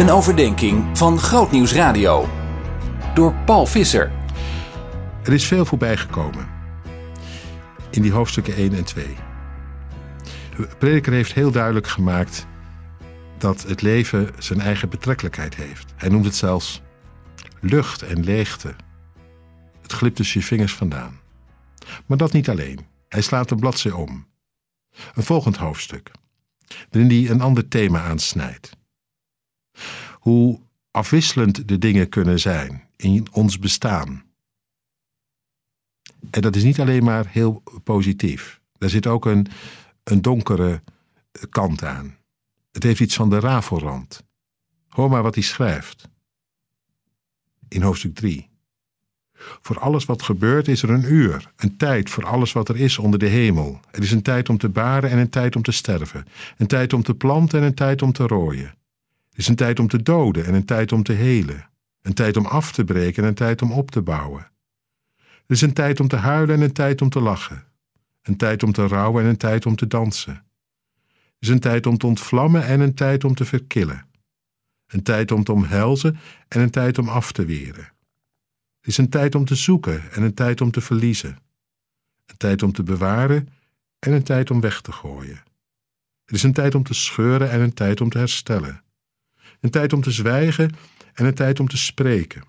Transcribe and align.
Een 0.00 0.10
overdenking 0.10 0.98
van 0.98 1.18
Grootnieuws 1.18 1.72
Radio. 1.72 2.28
Door 3.14 3.34
Paul 3.34 3.66
Visser. 3.66 4.12
Er 5.24 5.32
is 5.32 5.44
veel 5.46 5.64
voorbij 5.64 5.96
gekomen. 5.96 6.48
In 7.90 8.02
die 8.02 8.12
hoofdstukken 8.12 8.54
1 8.54 8.72
en 8.72 8.84
2. 8.84 9.16
De 10.56 10.68
prediker 10.78 11.12
heeft 11.12 11.32
heel 11.32 11.50
duidelijk 11.50 11.86
gemaakt 11.86 12.46
dat 13.38 13.62
het 13.62 13.82
leven 13.82 14.30
zijn 14.38 14.60
eigen 14.60 14.88
betrekkelijkheid 14.88 15.54
heeft. 15.54 15.92
Hij 15.96 16.08
noemt 16.08 16.24
het 16.24 16.36
zelfs 16.36 16.82
lucht 17.60 18.02
en 18.02 18.24
leegte. 18.24 18.74
Het 19.82 19.92
glipt 19.92 20.16
tussen 20.16 20.40
je 20.40 20.46
vingers 20.46 20.74
vandaan. 20.74 21.20
Maar 22.06 22.18
dat 22.18 22.32
niet 22.32 22.48
alleen. 22.48 22.86
Hij 23.08 23.22
slaat 23.22 23.50
een 23.50 23.60
bladzij 23.60 23.92
om. 23.92 24.26
Een 25.14 25.22
volgend 25.22 25.56
hoofdstuk, 25.56 26.10
waarin 26.90 27.10
hij 27.10 27.30
een 27.30 27.40
ander 27.40 27.68
thema 27.68 28.02
aansnijdt. 28.02 28.78
Hoe 30.20 30.60
afwisselend 30.90 31.68
de 31.68 31.78
dingen 31.78 32.08
kunnen 32.08 32.40
zijn 32.40 32.88
in 32.96 33.26
ons 33.32 33.58
bestaan. 33.58 34.24
En 36.30 36.40
dat 36.40 36.56
is 36.56 36.62
niet 36.62 36.80
alleen 36.80 37.04
maar 37.04 37.26
heel 37.28 37.62
positief. 37.84 38.60
Daar 38.78 38.90
zit 38.90 39.06
ook 39.06 39.26
een, 39.26 39.46
een 40.02 40.22
donkere 40.22 40.82
kant 41.50 41.84
aan. 41.84 42.16
Het 42.72 42.82
heeft 42.82 43.00
iets 43.00 43.14
van 43.14 43.30
de 43.30 43.40
rafelrand. 43.40 44.24
Hoor 44.88 45.10
maar 45.10 45.22
wat 45.22 45.34
hij 45.34 45.44
schrijft. 45.44 46.08
In 47.68 47.82
hoofdstuk 47.82 48.14
3. 48.14 48.48
Voor 49.60 49.78
alles 49.78 50.04
wat 50.04 50.22
gebeurt 50.22 50.68
is 50.68 50.82
er 50.82 50.90
een 50.90 51.12
uur, 51.12 51.52
een 51.56 51.76
tijd 51.76 52.10
voor 52.10 52.26
alles 52.26 52.52
wat 52.52 52.68
er 52.68 52.76
is 52.76 52.98
onder 52.98 53.18
de 53.18 53.26
hemel. 53.26 53.80
Er 53.90 54.02
is 54.02 54.12
een 54.12 54.22
tijd 54.22 54.48
om 54.48 54.58
te 54.58 54.68
baren 54.68 55.10
en 55.10 55.18
een 55.18 55.30
tijd 55.30 55.56
om 55.56 55.62
te 55.62 55.72
sterven. 55.72 56.26
Een 56.56 56.66
tijd 56.66 56.92
om 56.92 57.02
te 57.02 57.14
planten 57.14 57.60
en 57.60 57.66
een 57.66 57.74
tijd 57.74 58.02
om 58.02 58.12
te 58.12 58.26
rooien. 58.26 58.74
Er 59.30 59.38
is 59.38 59.48
een 59.48 59.56
tijd 59.56 59.78
om 59.78 59.88
te 59.88 60.02
doden 60.02 60.44
en 60.44 60.54
een 60.54 60.64
tijd 60.64 60.92
om 60.92 61.02
te 61.02 61.12
helen. 61.12 61.68
Een 62.02 62.14
tijd 62.14 62.36
om 62.36 62.46
af 62.46 62.72
te 62.72 62.84
breken 62.84 63.22
en 63.22 63.28
een 63.28 63.34
tijd 63.34 63.62
om 63.62 63.72
op 63.72 63.90
te 63.90 64.02
bouwen. 64.02 64.50
Er 65.18 65.56
is 65.56 65.60
een 65.60 65.72
tijd 65.72 66.00
om 66.00 66.08
te 66.08 66.16
huilen 66.16 66.54
en 66.56 66.62
een 66.62 66.72
tijd 66.72 67.02
om 67.02 67.08
te 67.08 67.20
lachen. 67.20 67.64
Een 68.22 68.36
tijd 68.36 68.62
om 68.62 68.72
te 68.72 68.86
rouwen 68.86 69.22
en 69.22 69.28
een 69.28 69.36
tijd 69.36 69.66
om 69.66 69.76
te 69.76 69.86
dansen. 69.86 70.34
Er 71.14 71.46
is 71.46 71.48
een 71.48 71.60
tijd 71.60 71.86
om 71.86 71.98
te 71.98 72.06
ontvlammen 72.06 72.66
en 72.66 72.80
een 72.80 72.94
tijd 72.94 73.24
om 73.24 73.34
te 73.34 73.44
verkillen. 73.44 74.06
Een 74.86 75.02
tijd 75.02 75.30
om 75.30 75.44
te 75.44 75.52
omhelzen 75.52 76.18
en 76.48 76.60
een 76.60 76.70
tijd 76.70 76.98
om 76.98 77.08
af 77.08 77.32
te 77.32 77.44
weren. 77.44 77.92
Het 78.80 78.88
is 78.88 78.98
een 78.98 79.08
tijd 79.08 79.34
om 79.34 79.44
te 79.44 79.54
zoeken 79.54 80.10
en 80.12 80.22
een 80.22 80.34
tijd 80.34 80.60
om 80.60 80.70
te 80.70 80.80
verliezen. 80.80 81.38
Een 82.26 82.36
tijd 82.36 82.62
om 82.62 82.72
te 82.72 82.82
bewaren 82.82 83.48
en 83.98 84.12
een 84.12 84.22
tijd 84.22 84.50
om 84.50 84.60
weg 84.60 84.80
te 84.80 84.92
gooien. 84.92 85.42
Het 86.24 86.34
is 86.34 86.42
een 86.42 86.52
tijd 86.52 86.74
om 86.74 86.82
te 86.82 86.94
scheuren 86.94 87.50
en 87.50 87.60
een 87.60 87.74
tijd 87.74 88.00
om 88.00 88.08
te 88.08 88.18
herstellen. 88.18 88.82
Een 89.60 89.70
tijd 89.70 89.92
om 89.92 90.00
te 90.00 90.10
zwijgen 90.10 90.76
en 91.14 91.24
een 91.24 91.34
tijd 91.34 91.60
om 91.60 91.68
te 91.68 91.76
spreken. 91.76 92.42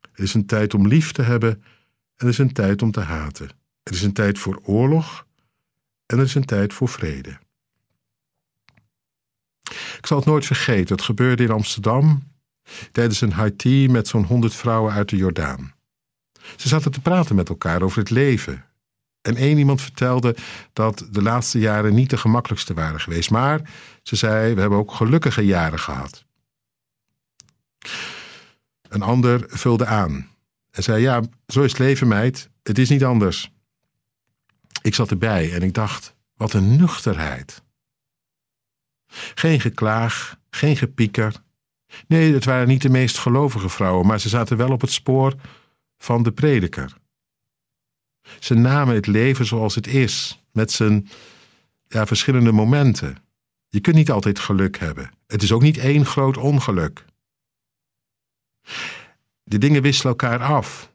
Het 0.00 0.26
is 0.26 0.34
een 0.34 0.46
tijd 0.46 0.74
om 0.74 0.86
lief 0.86 1.12
te 1.12 1.22
hebben 1.22 1.50
en 1.50 2.26
het 2.26 2.28
is 2.28 2.38
een 2.38 2.52
tijd 2.52 2.82
om 2.82 2.90
te 2.90 3.00
haten. 3.00 3.50
Het 3.82 3.94
is 3.94 4.02
een 4.02 4.12
tijd 4.12 4.38
voor 4.38 4.60
oorlog 4.62 5.26
en 6.06 6.18
het 6.18 6.26
is 6.26 6.34
een 6.34 6.44
tijd 6.44 6.72
voor 6.72 6.88
vrede. 6.88 7.38
Ik 9.98 10.06
zal 10.06 10.16
het 10.16 10.26
nooit 10.26 10.46
vergeten, 10.46 10.96
het 10.96 11.04
gebeurde 11.04 11.42
in 11.42 11.50
Amsterdam 11.50 12.32
tijdens 12.92 13.20
een 13.20 13.34
high 13.34 13.56
tea 13.56 13.90
met 13.90 14.08
zo'n 14.08 14.24
honderd 14.24 14.54
vrouwen 14.54 14.92
uit 14.92 15.08
de 15.08 15.16
Jordaan. 15.16 15.74
Ze 16.56 16.68
zaten 16.68 16.90
te 16.90 17.00
praten 17.00 17.34
met 17.34 17.48
elkaar 17.48 17.82
over 17.82 17.98
het 17.98 18.10
leven. 18.10 18.67
En 19.28 19.36
één 19.36 19.58
iemand 19.58 19.82
vertelde 19.82 20.36
dat 20.72 21.06
de 21.10 21.22
laatste 21.22 21.58
jaren 21.58 21.94
niet 21.94 22.10
de 22.10 22.16
gemakkelijkste 22.16 22.74
waren 22.74 23.00
geweest. 23.00 23.30
Maar 23.30 23.60
ze 24.02 24.16
zei: 24.16 24.54
We 24.54 24.60
hebben 24.60 24.78
ook 24.78 24.92
gelukkige 24.92 25.42
jaren 25.42 25.78
gehad. 25.78 26.24
Een 28.88 29.02
ander 29.02 29.44
vulde 29.46 29.86
aan 29.86 30.28
en 30.70 30.82
zei: 30.82 31.02
Ja, 31.02 31.22
zo 31.46 31.62
is 31.62 31.70
het 31.70 31.80
leven, 31.80 32.08
meid. 32.08 32.50
Het 32.62 32.78
is 32.78 32.88
niet 32.88 33.04
anders. 33.04 33.52
Ik 34.82 34.94
zat 34.94 35.10
erbij 35.10 35.52
en 35.52 35.62
ik 35.62 35.74
dacht: 35.74 36.14
Wat 36.34 36.52
een 36.52 36.76
nuchterheid. 36.76 37.62
Geen 39.34 39.60
geklaag, 39.60 40.36
geen 40.50 40.76
gepieker, 40.76 41.42
Nee, 42.06 42.34
het 42.34 42.44
waren 42.44 42.68
niet 42.68 42.82
de 42.82 42.88
meest 42.88 43.18
gelovige 43.18 43.68
vrouwen, 43.68 44.06
maar 44.06 44.20
ze 44.20 44.28
zaten 44.28 44.56
wel 44.56 44.70
op 44.70 44.80
het 44.80 44.90
spoor 44.90 45.34
van 45.98 46.22
de 46.22 46.32
prediker. 46.32 46.96
Ze 48.38 48.54
namen 48.54 48.94
het 48.94 49.06
leven 49.06 49.46
zoals 49.46 49.74
het 49.74 49.86
is, 49.86 50.42
met 50.52 50.72
zijn 50.72 51.08
ja, 51.88 52.06
verschillende 52.06 52.52
momenten. 52.52 53.16
Je 53.68 53.80
kunt 53.80 53.96
niet 53.96 54.10
altijd 54.10 54.38
geluk 54.38 54.78
hebben. 54.78 55.10
Het 55.26 55.42
is 55.42 55.52
ook 55.52 55.62
niet 55.62 55.78
één 55.78 56.06
groot 56.06 56.36
ongeluk. 56.36 57.04
De 59.42 59.58
dingen 59.58 59.82
wisselen 59.82 60.12
elkaar 60.12 60.42
af. 60.42 60.92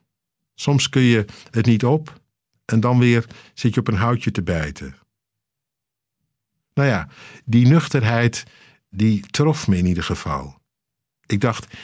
Soms 0.54 0.88
kun 0.88 1.02
je 1.02 1.24
het 1.50 1.66
niet 1.66 1.84
op 1.84 2.20
en 2.64 2.80
dan 2.80 2.98
weer 2.98 3.26
zit 3.54 3.74
je 3.74 3.80
op 3.80 3.88
een 3.88 3.94
houtje 3.94 4.30
te 4.30 4.42
bijten. 4.42 4.94
Nou 6.74 6.88
ja, 6.88 7.08
die 7.44 7.66
nuchterheid, 7.66 8.44
die 8.90 9.20
trof 9.20 9.68
me 9.68 9.76
in 9.76 9.86
ieder 9.86 10.02
geval. 10.02 10.58
Ik 11.26 11.40
dacht, 11.40 11.74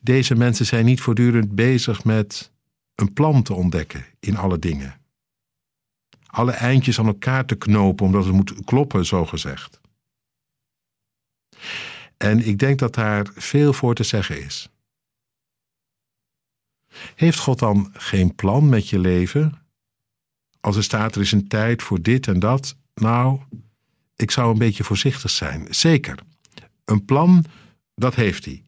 deze 0.00 0.34
mensen 0.34 0.66
zijn 0.66 0.84
niet 0.84 1.00
voortdurend 1.00 1.54
bezig 1.54 2.04
met 2.04 2.52
een 2.94 3.12
plan 3.12 3.42
te 3.42 3.54
ontdekken 3.54 4.06
in 4.20 4.36
alle 4.36 4.58
dingen. 4.58 5.00
Alle 6.26 6.52
eindjes 6.52 6.98
aan 6.98 7.06
elkaar 7.06 7.46
te 7.46 7.54
knopen 7.54 8.06
omdat 8.06 8.24
het 8.24 8.34
moet 8.34 8.64
kloppen, 8.64 9.06
zo 9.06 9.26
gezegd. 9.26 9.80
En 12.16 12.46
ik 12.46 12.58
denk 12.58 12.78
dat 12.78 12.94
daar 12.94 13.30
veel 13.34 13.72
voor 13.72 13.94
te 13.94 14.02
zeggen 14.02 14.44
is. 14.44 14.68
Heeft 17.14 17.38
God 17.38 17.58
dan 17.58 17.90
geen 17.92 18.34
plan 18.34 18.68
met 18.68 18.88
je 18.88 18.98
leven? 18.98 19.62
Als 20.60 20.76
er 20.76 20.82
staat 20.82 21.14
er 21.14 21.20
is 21.20 21.32
een 21.32 21.48
tijd 21.48 21.82
voor 21.82 22.02
dit 22.02 22.26
en 22.26 22.38
dat, 22.38 22.76
nou, 22.94 23.40
ik 24.16 24.30
zou 24.30 24.52
een 24.52 24.58
beetje 24.58 24.84
voorzichtig 24.84 25.30
zijn. 25.30 25.66
Zeker. 25.70 26.18
Een 26.84 27.04
plan, 27.04 27.44
dat 27.94 28.14
heeft 28.14 28.44
hij. 28.44 28.64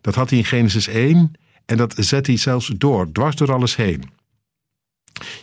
Dat 0.00 0.14
had 0.14 0.30
hij 0.30 0.38
in 0.38 0.44
Genesis 0.44 0.86
1 0.86 1.32
en 1.66 1.76
dat 1.76 1.94
zet 1.96 2.26
hij 2.26 2.36
zelfs 2.36 2.66
door, 2.76 3.12
dwars 3.12 3.36
door 3.36 3.52
alles 3.52 3.76
heen. 3.76 4.10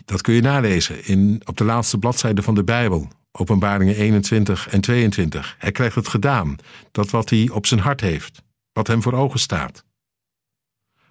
Dat 0.05 0.21
kun 0.21 0.33
je 0.33 0.41
nalezen 0.41 1.05
in, 1.05 1.41
op 1.45 1.57
de 1.57 1.63
laatste 1.63 1.97
bladzijde 1.97 2.43
van 2.43 2.55
de 2.55 2.63
Bijbel, 2.63 3.07
Openbaringen 3.31 3.95
21 3.95 4.67
en 4.69 4.81
22. 4.81 5.55
Hij 5.57 5.71
krijgt 5.71 5.95
het 5.95 6.07
gedaan, 6.07 6.55
dat 6.91 7.09
wat 7.09 7.29
hij 7.29 7.49
op 7.49 7.65
zijn 7.65 7.79
hart 7.79 8.01
heeft, 8.01 8.43
wat 8.71 8.87
hem 8.87 9.01
voor 9.01 9.13
ogen 9.13 9.39
staat. 9.39 9.85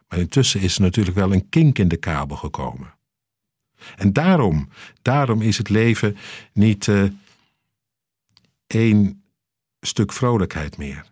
Maar 0.09 0.19
intussen 0.19 0.61
is 0.61 0.77
er 0.77 0.83
natuurlijk 0.83 1.17
wel 1.17 1.33
een 1.33 1.49
kink 1.49 1.79
in 1.79 1.89
de 1.89 1.97
kabel 1.97 2.37
gekomen. 2.37 2.95
En 3.97 4.13
daarom, 4.13 4.69
daarom 5.03 5.43
is 5.43 5.59
het 5.59 5.69
leven 5.69 6.17
niet 6.53 6.87
uh, 6.87 7.11
één 8.67 9.23
stuk 9.81 10.13
vrolijkheid 10.13 10.77
meer. 10.77 11.05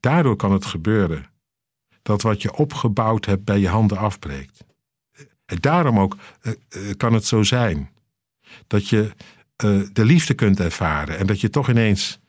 Daardoor 0.00 0.36
kan 0.36 0.52
het 0.52 0.64
gebeuren 0.64 1.30
dat 2.08 2.22
wat 2.22 2.42
je 2.42 2.56
opgebouwd 2.56 3.24
hebt 3.24 3.44
bij 3.44 3.58
je 3.58 3.68
handen 3.68 3.98
afbreekt. 3.98 4.64
En 5.44 5.56
daarom 5.60 5.98
ook 5.98 6.16
uh, 6.42 6.52
kan 6.96 7.12
het 7.12 7.24
zo 7.24 7.42
zijn 7.42 7.90
dat 8.66 8.88
je 8.88 9.12
de 9.92 10.04
liefde 10.04 10.34
kunt 10.34 10.60
ervaren 10.60 11.18
en 11.18 11.26
dat 11.26 11.40
je 11.40 11.50
toch 11.50 11.68
ineens 11.68 12.20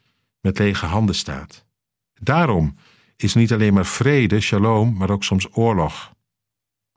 met 0.41 0.57
lege 0.57 0.85
handen 0.85 1.15
staat. 1.15 1.65
Daarom 2.13 2.75
is 3.15 3.33
niet 3.33 3.53
alleen 3.53 3.73
maar 3.73 3.85
vrede, 3.85 4.39
shalom, 4.39 4.97
maar 4.97 5.09
ook 5.09 5.23
soms 5.23 5.47
oorlog. 5.51 6.13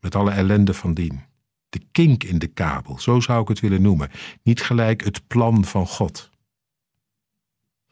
Met 0.01 0.15
alle 0.15 0.31
ellende 0.31 0.75
van 0.75 0.95
dien. 0.95 1.21
De 1.69 1.81
kink 1.93 2.25
in 2.25 2.39
de 2.39 2.47
kabel, 2.47 2.99
zo 2.99 3.21
zou 3.21 3.43
ik 3.43 3.49
het 3.49 3.61
willen 3.61 3.83
noemen. 3.83 4.11
Niet 4.43 4.63
gelijk 4.63 5.05
het 5.05 5.27
plan 5.27 5.65
van 5.65 5.87
God. 5.87 6.31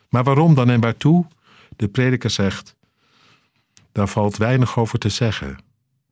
Maar 0.08 0.24
waarom 0.24 0.54
dan 0.54 0.70
en 0.70 0.80
waartoe? 0.80 1.26
De 1.76 1.88
prediker 1.88 2.30
zegt: 2.30 2.76
daar 3.92 4.08
valt 4.08 4.36
weinig 4.36 4.78
over 4.78 4.98
te 4.98 5.08
zeggen. 5.08 5.58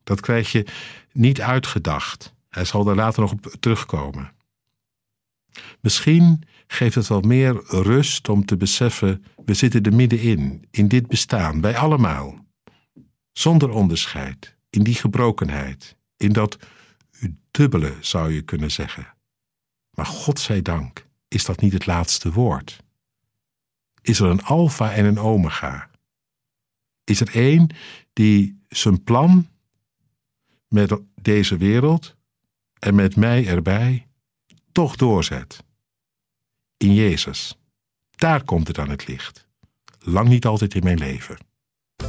Dat 0.04 0.20
krijg 0.20 0.52
je 0.52 0.66
niet 1.12 1.40
uitgedacht. 1.40 2.34
Hij 2.48 2.64
zal 2.64 2.84
daar 2.84 2.94
later 2.94 3.20
nog 3.20 3.32
op 3.32 3.54
terugkomen. 3.60 4.32
Misschien 5.80 6.42
geeft 6.66 6.94
het 6.94 7.06
wel 7.06 7.20
meer 7.20 7.62
rust 7.66 8.28
om 8.28 8.44
te 8.44 8.56
beseffen: 8.56 9.24
we 9.44 9.54
zitten 9.54 9.82
er 9.82 9.94
middenin, 9.94 10.66
in 10.70 10.88
dit 10.88 11.06
bestaan, 11.06 11.60
wij 11.60 11.76
allemaal. 11.76 12.46
Zonder 13.32 13.70
onderscheid, 13.70 14.56
in 14.70 14.82
die 14.82 14.94
gebrokenheid, 14.94 15.96
in 16.16 16.32
dat 16.32 16.58
dubbele 17.50 17.94
zou 18.00 18.32
je 18.32 18.42
kunnen 18.42 18.70
zeggen. 18.70 19.14
Maar 19.90 20.06
God 20.06 20.40
zij 20.40 20.62
dank, 20.62 21.06
is 21.28 21.44
dat 21.44 21.60
niet 21.60 21.72
het 21.72 21.86
laatste 21.86 22.32
woord? 22.32 22.82
Is 24.02 24.20
er 24.20 24.26
een 24.26 24.44
alfa 24.44 24.92
en 24.92 25.04
een 25.04 25.18
omega? 25.18 25.87
Is 27.08 27.20
er 27.20 27.34
één 27.34 27.68
die 28.12 28.62
zijn 28.68 29.04
plan 29.04 29.48
met 30.68 31.00
deze 31.14 31.56
wereld 31.56 32.16
en 32.78 32.94
met 32.94 33.16
mij 33.16 33.46
erbij 33.46 34.06
toch 34.72 34.96
doorzet. 34.96 35.64
In 36.76 36.94
Jezus. 36.94 37.56
Daar 38.16 38.44
komt 38.44 38.68
het 38.68 38.78
aan 38.78 38.90
het 38.90 39.06
licht. 39.06 39.46
Lang 39.98 40.28
niet 40.28 40.46
altijd 40.46 40.74
in 40.74 40.84
mijn 40.84 40.98
leven. 40.98 41.38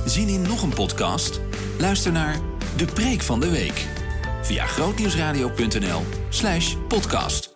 Zin 0.06 0.28
in 0.28 0.42
nog 0.42 0.62
een 0.62 0.74
podcast? 0.74 1.42
Luister 1.80 2.12
naar 2.12 2.40
De 2.78 2.86
Preek 2.86 3.22
van 3.22 3.40
de 3.40 3.50
Week 3.50 3.88
via 4.42 4.66
grootnieuwsradio.nl/podcast. 4.66 7.49